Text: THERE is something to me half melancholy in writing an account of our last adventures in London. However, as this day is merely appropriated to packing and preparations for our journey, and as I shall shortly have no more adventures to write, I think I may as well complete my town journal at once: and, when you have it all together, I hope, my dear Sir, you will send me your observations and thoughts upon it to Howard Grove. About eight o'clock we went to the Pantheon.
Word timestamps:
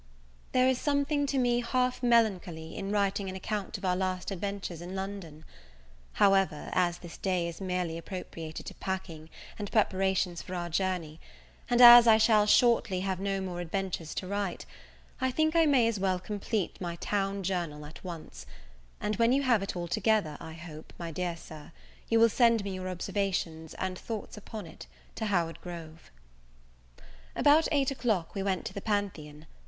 THERE 0.53 0.67
is 0.67 0.81
something 0.81 1.27
to 1.27 1.37
me 1.37 1.61
half 1.61 2.01
melancholy 2.01 2.75
in 2.75 2.91
writing 2.91 3.29
an 3.29 3.35
account 3.35 3.77
of 3.77 3.85
our 3.85 3.95
last 3.95 4.31
adventures 4.31 4.81
in 4.81 4.95
London. 4.95 5.45
However, 6.13 6.69
as 6.73 6.97
this 6.97 7.17
day 7.19 7.47
is 7.47 7.61
merely 7.61 7.99
appropriated 7.99 8.65
to 8.65 8.73
packing 8.73 9.29
and 9.59 9.71
preparations 9.71 10.41
for 10.41 10.55
our 10.55 10.69
journey, 10.69 11.19
and 11.69 11.81
as 11.81 12.07
I 12.07 12.17
shall 12.17 12.47
shortly 12.47 13.01
have 13.01 13.19
no 13.19 13.41
more 13.41 13.59
adventures 13.61 14.15
to 14.15 14.25
write, 14.27 14.65
I 15.21 15.29
think 15.29 15.55
I 15.55 15.67
may 15.67 15.87
as 15.87 15.99
well 15.99 16.19
complete 16.19 16.81
my 16.81 16.95
town 16.95 17.43
journal 17.43 17.85
at 17.85 18.03
once: 18.03 18.47
and, 18.99 19.17
when 19.17 19.31
you 19.31 19.43
have 19.43 19.61
it 19.61 19.75
all 19.75 19.87
together, 19.87 20.35
I 20.39 20.53
hope, 20.53 20.93
my 20.97 21.11
dear 21.11 21.37
Sir, 21.37 21.73
you 22.09 22.19
will 22.19 22.27
send 22.29 22.63
me 22.63 22.73
your 22.73 22.89
observations 22.89 23.75
and 23.75 23.99
thoughts 23.99 24.35
upon 24.35 24.65
it 24.65 24.87
to 25.13 25.27
Howard 25.27 25.61
Grove. 25.61 26.09
About 27.35 27.67
eight 27.71 27.91
o'clock 27.91 28.33
we 28.33 28.41
went 28.41 28.65
to 28.65 28.73
the 28.73 28.81
Pantheon. 28.81 29.45